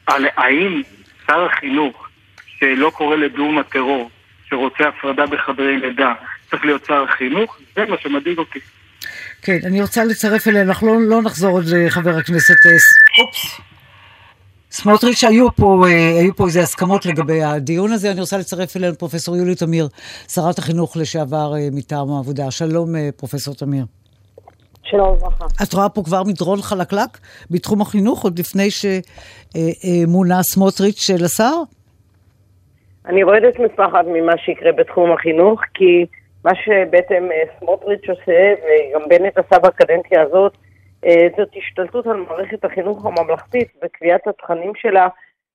על 0.06 0.26
האם 0.36 0.82
שר 1.26 1.44
החינוך, 1.44 2.08
שלא 2.58 2.90
קורא 2.94 3.16
לדום 3.16 3.58
הטרור, 3.58 4.10
שרוצה 4.56 4.88
הפרדה 4.88 5.26
בחדרי 5.26 5.78
לידה, 5.78 6.12
צריך 6.50 6.64
להיות 6.64 6.84
שר 6.86 7.04
החינוך, 7.08 7.56
זה 7.76 7.84
מה 7.88 7.96
שמדאיג 8.00 8.38
אותי. 8.38 8.58
כן, 9.42 9.58
אני 9.64 9.82
רוצה 9.82 10.04
לצרף 10.04 10.48
אליה, 10.48 10.62
אנחנו 10.62 10.86
לא, 10.86 11.00
לא 11.08 11.22
נחזור 11.22 11.50
עוד 11.50 11.64
לחבר 11.66 12.16
הכנסת 12.16 12.66
אה, 12.66 12.72
אופס. 13.22 13.60
סמוטריץ', 14.70 15.24
היו 15.24 15.56
פה, 15.56 15.84
אה, 15.88 16.20
היו 16.20 16.36
פה 16.36 16.46
איזה 16.46 16.60
הסכמות 16.60 17.06
לגבי 17.06 17.42
הדיון 17.42 17.92
הזה. 17.92 18.10
אני 18.10 18.20
רוצה 18.20 18.38
לצרף 18.38 18.76
אלינו 18.76 18.98
פרופסור 18.98 19.36
יולי 19.36 19.54
תמיר, 19.54 19.88
שרת 20.28 20.58
החינוך 20.58 20.96
לשעבר 20.96 21.54
אה, 21.56 21.68
מטעם 21.72 22.10
העבודה. 22.10 22.50
שלום, 22.50 22.88
פרופסור 23.16 23.54
תמיר. 23.54 23.84
שלום 24.84 25.08
וברכה. 25.08 25.46
את 25.62 25.72
רואה 25.72 25.88
פה 25.88 26.02
כבר 26.02 26.22
מדרון 26.22 26.62
חלקלק 26.62 27.18
בתחום 27.50 27.80
החינוך, 27.80 28.24
עוד 28.24 28.38
לפני 28.38 28.68
שמונה 28.70 30.42
סמוטריץ' 30.42 31.10
לשר? 31.10 31.52
אני 33.06 33.22
רועדת 33.22 33.58
מפחד 33.58 34.04
ממה 34.06 34.38
שיקרה 34.38 34.72
בתחום 34.72 35.12
החינוך, 35.12 35.60
כי 35.74 36.06
מה 36.44 36.50
שבעצם 36.54 37.28
אה, 37.32 37.42
סמוטריץ' 37.58 38.08
עושה, 38.08 38.54
וגם 38.62 39.08
בנט 39.08 39.38
עשה 39.38 39.58
בקדנציה 39.58 40.22
הזאת, 40.22 40.56
אה, 41.04 41.28
זאת 41.36 41.48
השתלטות 41.56 42.06
על 42.06 42.16
מערכת 42.16 42.64
החינוך 42.64 43.06
הממלכתית 43.06 43.68
וקביעת 43.84 44.26
התכנים 44.26 44.72
שלה, 44.76 45.08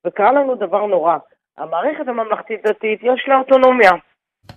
וקרה 0.08 0.32
לנו 0.32 0.56
דבר 0.56 0.86
נורא. 0.86 1.18
המערכת 1.58 2.08
הממלכתית-דתית 2.08 3.00
יש 3.04 3.26
לה 3.28 3.40
אוטונומיה, 3.40 3.92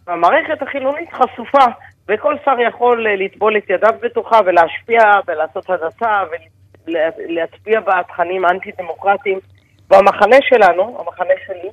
והמערכת 0.06 0.62
החילונית 0.62 1.12
חשופה, 1.12 1.64
וכל 2.08 2.34
שר 2.44 2.60
יכול 2.60 3.06
אה, 3.06 3.16
לטבול 3.16 3.56
את 3.56 3.70
ידיו 3.70 3.94
בתוכה 4.02 4.38
ולהשפיע 4.46 5.00
ולעשות 5.26 5.70
הדתה 5.70 6.22
ולהצביע 6.86 7.80
בה 7.80 8.02
תכנים 8.08 8.44
אנטי-דמוקרטיים. 8.44 9.38
והמחנה 9.90 10.36
שלנו, 10.42 11.00
המחנה 11.00 11.34
שלי, 11.46 11.70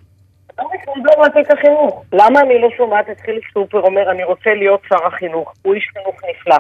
לא 0.60 0.70
מתמודד 0.74 1.20
על 1.24 1.30
תיק 1.30 1.52
החינוך. 1.52 2.04
למה 2.14 2.42
אני 2.42 2.60
לא 2.60 2.70
שומעת 2.78 3.10
את 3.10 3.20
חיליק 3.20 3.44
סופר 3.54 3.80
אומר, 3.80 4.12
אני 4.12 4.24
רוצה 4.24 4.54
להיות 4.54 4.82
שר 4.90 5.06
החינוך, 5.08 5.54
הוא 5.62 5.74
איש 5.74 5.88
חינוך 5.94 6.16
נפלא. 6.30 6.58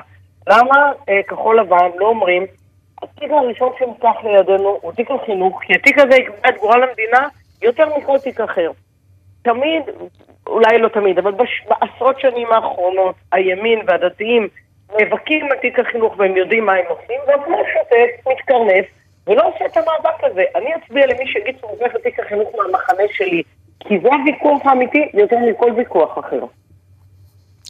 למה 0.47 0.91
אה, 1.09 1.23
כחול 1.27 1.59
לבן 1.59 1.89
לא 1.97 2.05
אומרים, 2.05 2.45
התיק 3.03 3.31
הראשון 3.31 3.71
שמוכח 3.79 4.15
לידינו 4.23 4.79
הוא 4.81 4.91
תיק 4.93 5.11
החינוך, 5.11 5.61
כי 5.63 5.73
התיק 5.73 5.99
הזה 5.99 6.15
יקבע 6.15 6.49
את 6.49 6.57
גורל 6.59 6.83
המדינה 6.83 7.27
יותר 7.61 7.97
מכל 7.97 8.19
תיק 8.19 8.41
אחר. 8.41 8.71
תמיד, 9.41 9.83
אולי 10.47 10.77
לא 10.79 10.87
תמיד, 10.87 11.17
אבל 11.19 11.31
בש... 11.31 11.65
בעשרות 11.67 12.19
שנים 12.19 12.47
האחרונות, 12.51 13.15
הימין 13.31 13.79
והדתיים 13.87 14.47
נאבקים 14.99 15.51
על 15.51 15.57
תיק 15.57 15.79
החינוך 15.79 16.15
והם 16.17 16.37
יודעים 16.37 16.65
מה 16.65 16.73
הם 16.73 16.85
עושים, 16.89 17.19
והשמאל 17.27 17.63
שותק, 17.73 18.31
מתקרנף, 18.31 18.85
ולא 19.27 19.47
עושה 19.47 19.65
את 19.65 19.77
המאבק 19.77 20.23
הזה. 20.23 20.43
אני 20.55 20.75
אצביע 20.75 21.05
למי 21.05 21.27
שיגיד 21.27 21.55
שהוא 21.59 21.71
הופך 21.71 21.95
את 21.95 22.01
תיק 22.03 22.19
החינוך 22.19 22.55
מהמחנה 22.55 23.03
שלי, 23.11 23.43
כי 23.87 23.99
זה 24.03 24.09
הוויכוח 24.13 24.61
האמיתי 24.65 25.01
יותר 25.13 25.35
מכל 25.49 25.71
ויכוח 25.77 26.19
אחר. 26.19 26.45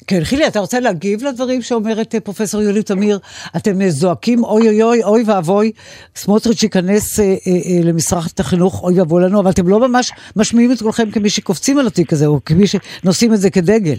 כן, 0.08 0.24
חילי, 0.24 0.48
אתה 0.48 0.60
רוצה 0.60 0.80
להגיב 0.80 1.20
לדברים 1.24 1.62
שאומרת 1.62 2.15
אה, 2.15 2.20
פרופסור 2.20 2.62
יולי 2.62 2.84
תמיר? 2.84 3.18
אתם 3.58 3.82
אה, 3.82 3.89
זועקים 3.89 4.44
אוי 4.44 4.68
אוי 4.68 4.84
אוי, 4.84 5.03
אוי 5.03 5.24
ואבוי, 5.27 5.72
סמוטריץ' 6.15 6.63
ייכנס 6.63 7.20
אה, 7.20 7.25
אה, 7.25 7.32
אה, 7.32 7.89
למשרד 7.89 8.39
החינוך, 8.39 8.84
אוי 8.84 9.00
ואבוי 9.00 9.24
לנו, 9.24 9.39
אבל 9.41 9.50
אתם 9.51 9.68
לא 9.68 9.80
ממש 9.88 10.12
משמיעים 10.36 10.72
את 10.72 10.77
כולכם 10.82 11.12
כמי 11.12 11.30
שקופצים 11.30 11.77
על 11.80 11.88
התיק 11.88 12.13
הזה, 12.13 12.25
או 12.25 12.39
כמי 12.46 12.63
שנושאים 12.68 13.34
את 13.34 13.38
זה 13.38 13.50
כדגל. 13.51 13.96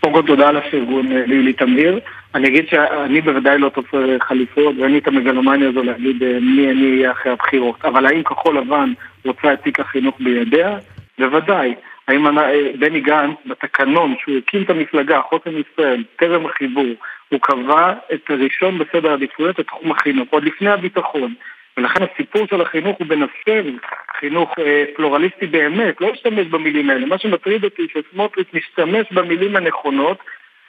קודם 0.00 0.14
כל 0.14 0.26
תודה 0.26 0.48
על 0.48 0.56
הפרגון 0.56 1.06
ליולי 1.08 1.52
תמיר. 1.52 2.00
אני 2.34 2.48
אגיד 2.48 2.64
שאני 2.70 3.20
בוודאי 3.20 3.58
לא 3.58 3.68
תופר 3.68 4.18
חליפות, 4.20 4.74
ואין 4.78 4.92
לי 4.92 4.98
את 4.98 5.08
המגלומניה 5.08 5.68
הזו 5.68 5.82
להגיד 5.82 6.16
מי 6.40 6.70
אני 6.70 6.96
אהיה 6.96 7.12
אחרי 7.12 7.32
הבחירות. 7.32 7.84
אבל 7.84 8.06
האם 8.06 8.22
כחול 8.22 8.58
לבן 8.58 8.92
רוצה 9.24 9.52
את 9.52 9.62
תיק 9.62 9.80
החינוך 9.80 10.14
בידיה? 10.20 10.78
בוודאי. 11.18 11.74
האם 12.08 12.38
אה, 12.38 12.70
בני 12.78 13.00
גנץ, 13.00 13.36
בתקנון, 13.46 14.14
שהוא 14.18 14.38
הקים 14.38 14.62
את 14.62 14.70
המפלגה, 14.70 15.20
חוסן 15.20 15.50
ישראל, 15.50 16.04
טרם 16.16 16.46
החיבור, 16.46 16.94
הוא 17.28 17.40
קבע 17.40 17.92
את 18.14 18.30
הראשון 18.30 18.78
בסדר 18.78 19.10
העדיפויות, 19.10 19.60
את 19.60 19.66
תחום 19.66 19.92
החינוך, 19.92 20.28
עוד 20.30 20.44
לפני 20.44 20.70
הביטחון. 20.70 21.34
ולכן 21.76 22.00
הסיפור 22.02 22.46
של 22.46 22.60
החינוך 22.60 22.98
הוא 22.98 23.06
בנפשנו, 23.06 23.78
חינוך 24.20 24.58
אה, 24.58 24.84
פלורליסטי 24.96 25.46
באמת, 25.46 26.00
לא 26.00 26.10
להשתמש 26.10 26.46
במילים 26.46 26.90
האלה. 26.90 27.06
מה 27.06 27.18
שמטריד 27.18 27.64
אותי 27.64 27.86
שסמוטריץ' 27.92 28.48
משתמש 28.54 29.12
במילים 29.12 29.56
הנכונות, 29.56 30.18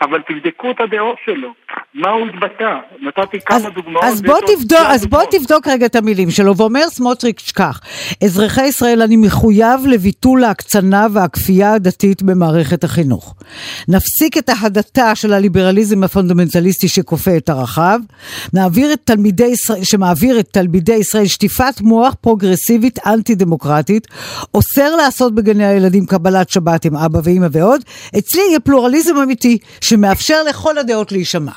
אבל 0.02 0.22
תבדקו 0.28 0.72
את 0.72 0.76
הדעות 0.80 1.18
שלו, 1.26 1.50
מה 1.94 2.10
הוא 2.10 2.28
התבטא, 2.28 2.78
נתתי 3.02 3.38
כמה 3.46 3.58
אז, 3.58 3.64
דוגמאות. 3.64 4.04
אז 4.04 4.22
בוא, 4.22 4.40
תבדוק, 4.40 4.80
אז 4.88 5.06
בוא 5.06 5.24
תבדוק 5.32 5.68
רגע 5.68 5.86
את 5.86 5.96
המילים 5.96 6.32
שלו, 6.32 6.58
ואומר 6.58 6.90
סמוטריץ' 6.90 7.52
כך, 7.56 7.82
אזרחי 8.24 8.66
ישראל, 8.66 9.02
אני 9.02 9.18
מחויב 9.18 9.86
לביטול 9.86 10.44
ההקצנה 10.44 11.08
והכפייה 11.14 11.74
הדתית 11.74 12.24
במערכת 12.24 12.84
החינוך. 12.84 13.36
נפסיק 13.88 14.38
את 14.38 14.50
ההדתה 14.50 15.16
של 15.16 15.34
הליברליזם 15.34 16.04
הפונדמנטליסטי 16.04 16.88
שכופה 16.88 17.38
את 17.38 17.50
ערכיו, 17.50 18.00
נעביר 18.54 18.94
את 18.94 19.00
תלמידי 19.04 19.46
ישראל, 19.46 19.84
שמעביר 19.84 20.40
את 20.40 20.48
תלמידי 20.52 20.96
ישראל 20.96 21.26
שטיפת 21.26 21.82
מוח 21.82 22.16
פרוגרסיבית 22.22 23.00
אנטי 23.08 23.36
דמוקרטית, 23.36 24.08
אוסר 24.54 24.96
לעשות 24.96 25.36
בגני 25.36 25.66
הילדים 25.66 26.06
קבלת 26.06 26.50
שבת 26.50 26.86
עם 26.86 26.96
אבא 26.96 27.20
ואמא 27.24 27.48
ועוד, 27.52 27.82
אצלי 28.18 28.42
יהיה 28.50 28.60
פלורליזם 28.60 29.18
אמיתי. 29.18 29.58
שמאפשר 29.90 30.44
לכל 30.50 30.78
הדעות 30.78 31.12
להישמע. 31.12 31.52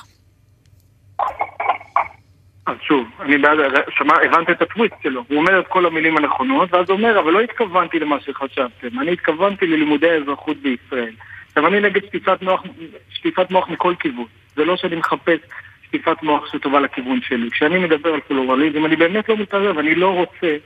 אז 2.66 2.76
שוב, 2.82 3.06
אני 3.20 3.38
בעד, 3.38 3.58
שמע, 3.98 4.14
הבנת 4.24 4.50
את 4.50 4.62
הטוויט 4.62 4.92
שלו, 5.02 5.24
הוא 5.28 5.38
אומר 5.38 5.60
את 5.60 5.66
כל 5.68 5.86
המילים 5.86 6.16
הנכונות, 6.16 6.74
ואז 6.74 6.90
הוא 6.90 6.98
אומר, 6.98 7.18
אבל 7.18 7.32
לא 7.32 7.40
התכוונתי 7.40 7.98
למה 7.98 8.16
שחשבתם, 8.20 9.00
אני 9.00 9.12
התכוונתי 9.12 9.66
ללימודי 9.66 10.10
האזרחות 10.10 10.56
בישראל. 10.56 11.14
עכשיו 11.48 11.66
אני 11.66 11.80
נגד 11.80 12.04
שטיפת 12.06 12.42
מוח, 12.42 12.62
שטיפת 13.10 13.50
מוח 13.50 13.68
מכל 13.68 13.94
כיוון, 14.00 14.26
זה 14.56 14.64
לא 14.64 14.76
שאני 14.76 14.96
מחפש 14.96 15.38
שטיפת 15.86 16.22
מוח 16.22 16.52
שטובה 16.52 16.80
לכיוון 16.80 17.20
שלי. 17.22 17.50
כשאני 17.50 17.78
מדבר 17.78 18.14
על 18.14 18.20
פלורליזם, 18.20 18.84
אני 18.86 18.96
באמת 18.96 19.28
לא 19.28 19.36
מתערב, 19.36 19.78
אני 19.78 19.94
לא 19.94 20.14
רוצה 20.14 20.56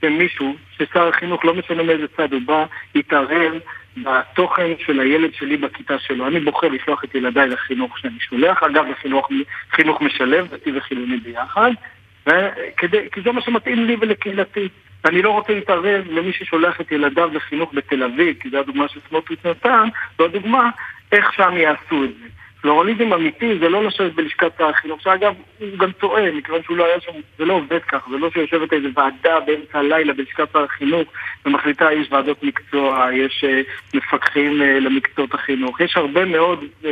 שמישהו, 0.00 0.56
ששר 0.76 1.08
החינוך, 1.08 1.44
לא 1.44 1.54
משנה 1.54 1.82
מאיזה 1.82 2.06
צד 2.16 2.32
הוא 2.32 2.40
בא, 2.46 2.64
יתערב 2.94 3.52
בתוכן 4.02 4.72
של 4.78 5.00
הילד 5.00 5.34
שלי 5.34 5.56
בכיתה 5.56 5.98
שלו. 5.98 6.26
אני 6.26 6.40
בוחר 6.40 6.68
לשלוח 6.68 7.04
את 7.04 7.14
ילדיי 7.14 7.48
לחינוך 7.48 7.98
שאני 7.98 8.20
שולח, 8.20 8.62
אגב, 8.62 8.84
לחינוך 8.90 9.28
חינוך 9.72 10.02
משלב, 10.02 10.48
דתי 10.50 10.76
וחילוני 10.76 11.16
ביחד, 11.16 11.70
וכדי, 12.26 13.10
כי 13.12 13.20
זה 13.20 13.32
מה 13.32 13.40
שמתאים 13.40 13.84
לי 13.84 13.96
ולקהילתי. 14.00 14.68
אני 15.04 15.22
לא 15.22 15.30
רוצה 15.30 15.52
להתערב 15.52 16.04
למי 16.10 16.32
ששולח 16.32 16.80
את 16.80 16.92
ילדיו 16.92 17.30
לחינוך 17.34 17.70
בתל 17.74 18.02
אביב, 18.02 18.36
כי 18.40 18.50
זו 18.50 18.58
הדוגמה 18.58 18.88
שסמוטריץ' 18.88 19.44
נתן, 19.44 19.88
זו 20.18 20.24
הדוגמה 20.24 20.70
איך 21.12 21.32
שם 21.32 21.56
יעשו 21.56 22.04
את 22.04 22.10
זה. 22.22 22.28
פלורליזם 22.60 23.12
אמיתי 23.12 23.58
זה 23.58 23.68
לא 23.68 23.84
לשבת 23.84 24.12
בלשכת 24.12 24.60
החינוך, 24.60 25.00
שאגב, 25.00 25.34
הוא 25.58 25.78
גם 25.78 25.92
טועה, 25.92 26.30
מכיוון 26.32 26.62
שהוא 26.62 26.76
לא 26.76 26.84
היה 26.84 27.00
שם, 27.00 27.12
זה 27.38 27.44
לא 27.44 27.54
עובד 27.54 27.82
כך, 27.88 28.08
זה 28.10 28.18
לא 28.18 28.30
שיושבת 28.30 28.72
איזו 28.72 28.88
ועדה 28.94 29.40
באמצע 29.46 29.78
הלילה 29.78 30.12
בלשכת 30.12 30.56
החינוך 30.56 31.08
ומחליטה, 31.46 31.92
יש 31.92 32.12
ועדות 32.12 32.42
מקצוע, 32.42 33.08
יש 33.12 33.44
uh, 33.44 33.96
מפקחים 33.96 34.62
uh, 34.62 34.64
למקצועות 34.64 35.34
החינוך, 35.34 35.80
יש 35.80 35.96
הרבה 35.96 36.24
מאוד 36.24 36.64
uh, 36.82 36.86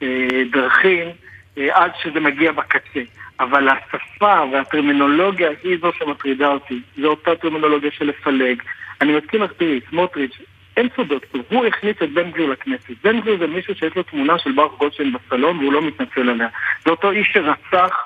uh, 0.00 0.04
דרכים 0.52 1.08
uh, 1.08 1.60
עד 1.72 1.90
שזה 2.02 2.20
מגיע 2.20 2.52
בקצה. 2.52 3.00
אבל 3.40 3.68
השפה 3.68 4.42
והטרמינולוגיה 4.52 5.50
היא 5.62 5.78
זו 5.80 5.92
שמטרידה 5.92 6.48
אותי, 6.48 6.80
זו 7.00 7.08
אותה 7.08 7.36
טרמינולוגיה 7.36 7.90
של 7.90 8.04
לפלג. 8.04 8.62
אני 9.00 9.12
מסכים 9.16 9.42
לך, 9.42 9.52
תראי, 9.52 9.80
סמוטריץ', 9.90 10.38
אין 10.80 10.88
פה, 10.88 11.02
הוא 11.50 11.66
הכניס 11.66 11.96
את 12.02 12.10
בן 12.12 12.30
גביר 12.30 12.46
לכנסת. 12.46 12.90
בן 13.04 13.20
גביר 13.20 13.38
זה 13.38 13.46
מישהו 13.46 13.74
שיש 13.74 13.96
לו 13.96 14.02
תמונה 14.02 14.38
של 14.38 14.52
ברוך 14.52 14.78
גולדשטיין 14.78 15.12
בסלון 15.12 15.58
והוא 15.58 15.72
לא 15.72 15.82
מתנצל 15.82 16.30
עליה. 16.30 16.48
זה 16.84 16.90
אותו 16.90 17.10
איש 17.10 17.30
שרצח 17.32 17.96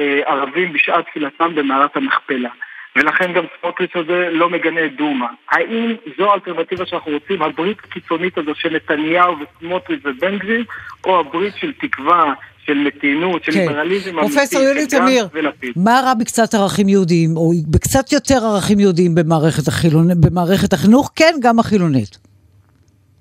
אה, 0.00 0.20
ערבים 0.26 0.72
בשעת 0.72 1.06
תפילתם 1.06 1.54
במערת 1.54 1.96
המכפלה. 1.96 2.48
ולכן 2.96 3.32
גם 3.32 3.44
סמוטריץ' 3.60 3.96
הזה 3.96 4.28
לא 4.32 4.50
מגנה 4.50 4.84
את 4.84 4.96
דומא. 4.96 5.26
האם 5.50 5.94
זו 6.18 6.30
האלטרנטיבה 6.30 6.86
שאנחנו 6.86 7.12
רוצים, 7.12 7.42
הברית 7.42 7.78
הקיצונית 7.84 8.38
הזו 8.38 8.54
של 8.54 8.76
נתניהו 8.76 9.36
וסמוטריץ' 9.38 10.00
ובן 10.04 10.38
גביר, 10.38 10.64
או 11.04 11.20
הברית 11.20 11.54
של 11.56 11.72
תקווה, 11.72 12.32
של 12.66 12.74
מתינות, 12.74 13.44
של 13.44 13.52
כן. 13.52 13.58
ליברליזם 13.58 14.18
אמיתי, 14.18 14.34
פרופסור 14.34 14.62
יולי 14.62 14.86
תמיר, 14.86 15.28
מה 15.76 16.00
רע 16.04 16.14
בקצת 16.14 16.54
ערכים 16.54 16.88
יהודיים, 16.88 17.36
או 17.36 17.50
בקצת 17.70 18.12
יותר 18.12 18.44
ערכים 18.44 18.80
יהודיים 18.80 19.14
במערכת, 19.14 19.68
החילונ... 19.68 20.20
במערכת 20.20 20.72
החינוך? 20.72 21.10
כן, 21.16 21.34
גם 21.40 21.58
החילונית. 21.58 22.18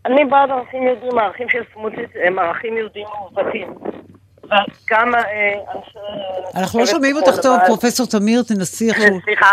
אני 0.06 0.26
בעד 0.26 0.50
ערכים 0.50 0.84
יהודיים, 0.84 1.18
הערכים 1.18 1.48
של 1.50 1.60
סמוטריץ' 1.74 2.12
הם 2.26 2.40
ערכים 2.40 2.78
יהודיים 2.78 3.08
מעוותים. 3.22 3.74
וכמה 4.44 5.18
אה, 5.18 5.54
אנחנו 6.62 6.80
לא 6.80 6.86
שומעים 6.86 7.16
אותך 7.16 7.36
טוב, 7.42 7.60
פרופסור 7.68 8.08
תמיר, 8.08 8.44
תנסי 8.44 8.90
עכשיו. 8.90 9.20
סליחה. 9.26 9.52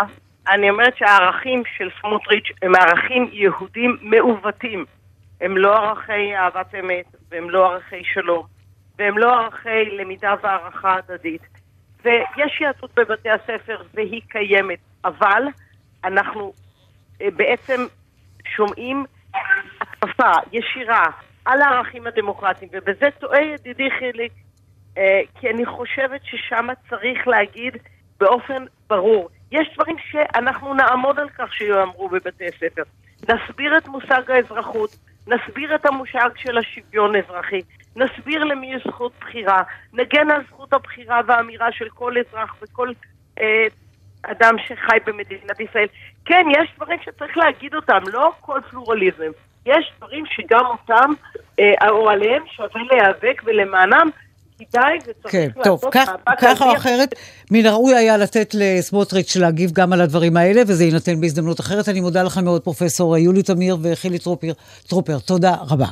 אני 0.48 0.70
אומרת 0.70 0.96
שהערכים 0.96 1.62
של 1.78 1.88
סמוטריץ' 2.00 2.48
הם 2.62 2.74
ערכים 2.74 3.30
יהודים 3.32 3.96
מעוותים. 4.02 4.84
הם 5.40 5.56
לא 5.56 5.76
ערכי 5.76 6.36
אהבת 6.36 6.74
אמת, 6.80 7.04
והם 7.30 7.50
לא 7.50 7.72
ערכי 7.72 8.02
שלום. 8.14 8.57
והם 8.98 9.18
לא 9.18 9.40
ערכי 9.40 9.84
למידה 9.84 10.34
והערכה 10.42 10.94
הדדית. 10.94 11.42
ויש 12.04 12.60
יהדות 12.60 12.90
בבתי 12.94 13.30
הספר 13.30 13.82
והיא 13.94 14.22
קיימת, 14.28 14.78
אבל 15.04 15.42
אנחנו 16.04 16.52
אה, 17.20 17.30
בעצם 17.36 17.86
שומעים 18.56 19.04
התקפה 19.80 20.32
ישירה 20.52 21.06
על 21.44 21.62
הערכים 21.62 22.06
הדמוקרטיים, 22.06 22.70
ובזה 22.72 23.06
טועה 23.18 23.42
ידידי 23.42 23.88
חיליק, 23.98 24.32
אה, 24.98 25.20
כי 25.40 25.50
אני 25.50 25.66
חושבת 25.66 26.20
ששם 26.24 26.66
צריך 26.88 27.28
להגיד 27.28 27.76
באופן 28.20 28.64
ברור, 28.88 29.28
יש 29.52 29.68
דברים 29.74 29.96
שאנחנו 30.10 30.74
נעמוד 30.74 31.18
על 31.18 31.28
כך 31.28 31.54
שיאמרו 31.54 32.08
בבתי 32.08 32.44
הספר. 32.46 32.82
נסביר 33.22 33.78
את 33.78 33.88
מושג 33.88 34.30
האזרחות, 34.30 34.90
נסביר 35.26 35.74
את 35.74 35.86
המושג 35.86 36.30
של 36.36 36.58
השוויון 36.58 37.14
האזרחי, 37.14 37.60
נסביר 37.96 38.44
למי 38.44 38.74
יש 38.74 38.86
זכות 38.86 39.12
בחירה, 39.20 39.62
נגן 39.92 40.30
על 40.30 40.42
זכות 40.48 40.72
הבחירה 40.72 41.20
והאמירה 41.26 41.72
של 41.72 41.88
כל 41.88 42.14
אזרח 42.18 42.56
וכל 42.62 42.92
אה, 43.40 43.66
אדם 44.22 44.54
שחי 44.66 44.96
במדינת 45.06 45.60
ישראל. 45.60 45.86
כן, 46.24 46.44
יש 46.50 46.68
דברים 46.76 46.98
שצריך 47.04 47.36
להגיד 47.36 47.74
אותם, 47.74 47.98
לא 48.12 48.32
כל 48.40 48.60
פלורליזם. 48.70 49.30
יש 49.66 49.92
דברים 49.98 50.24
שגם 50.26 50.66
אותם, 50.66 51.10
אה, 51.60 51.88
או 51.88 52.10
עליהם 52.10 52.42
שווה 52.56 52.82
להיאבק 52.90 53.42
ולמענם. 53.44 54.10
כדאי 54.58 54.98
וצריך 54.98 55.32
כן, 55.32 55.48
לעשות 55.56 55.64
טוב, 55.64 55.90
כך, 55.92 56.08
מאבק 56.08 56.40
ככה 56.40 56.64
או. 56.64 56.76
אחרת, 56.76 57.14
מן 57.50 57.66
הראוי 57.66 57.94
היה 57.94 58.16
לתת 58.16 58.54
לסמוטריץ' 58.54 59.36
להגיב 59.36 59.70
גם 59.72 59.92
על 59.92 60.00
הדברים 60.00 60.36
האלה, 60.36 60.62
וזה 60.66 60.84
יינתן 60.84 61.20
בהזדמנות 61.20 61.60
אחרת. 61.60 61.88
אני 61.88 62.00
מודה 62.00 62.22
לך 62.22 62.38
מאוד, 62.38 62.62
פרופסור 62.62 63.16
יולי 63.16 63.42
תמיר 63.42 63.76
וחילי 63.82 64.18
טרופר. 64.18 64.52
טרופר, 64.88 65.18
תודה 65.18 65.54
רבה. 65.70 65.86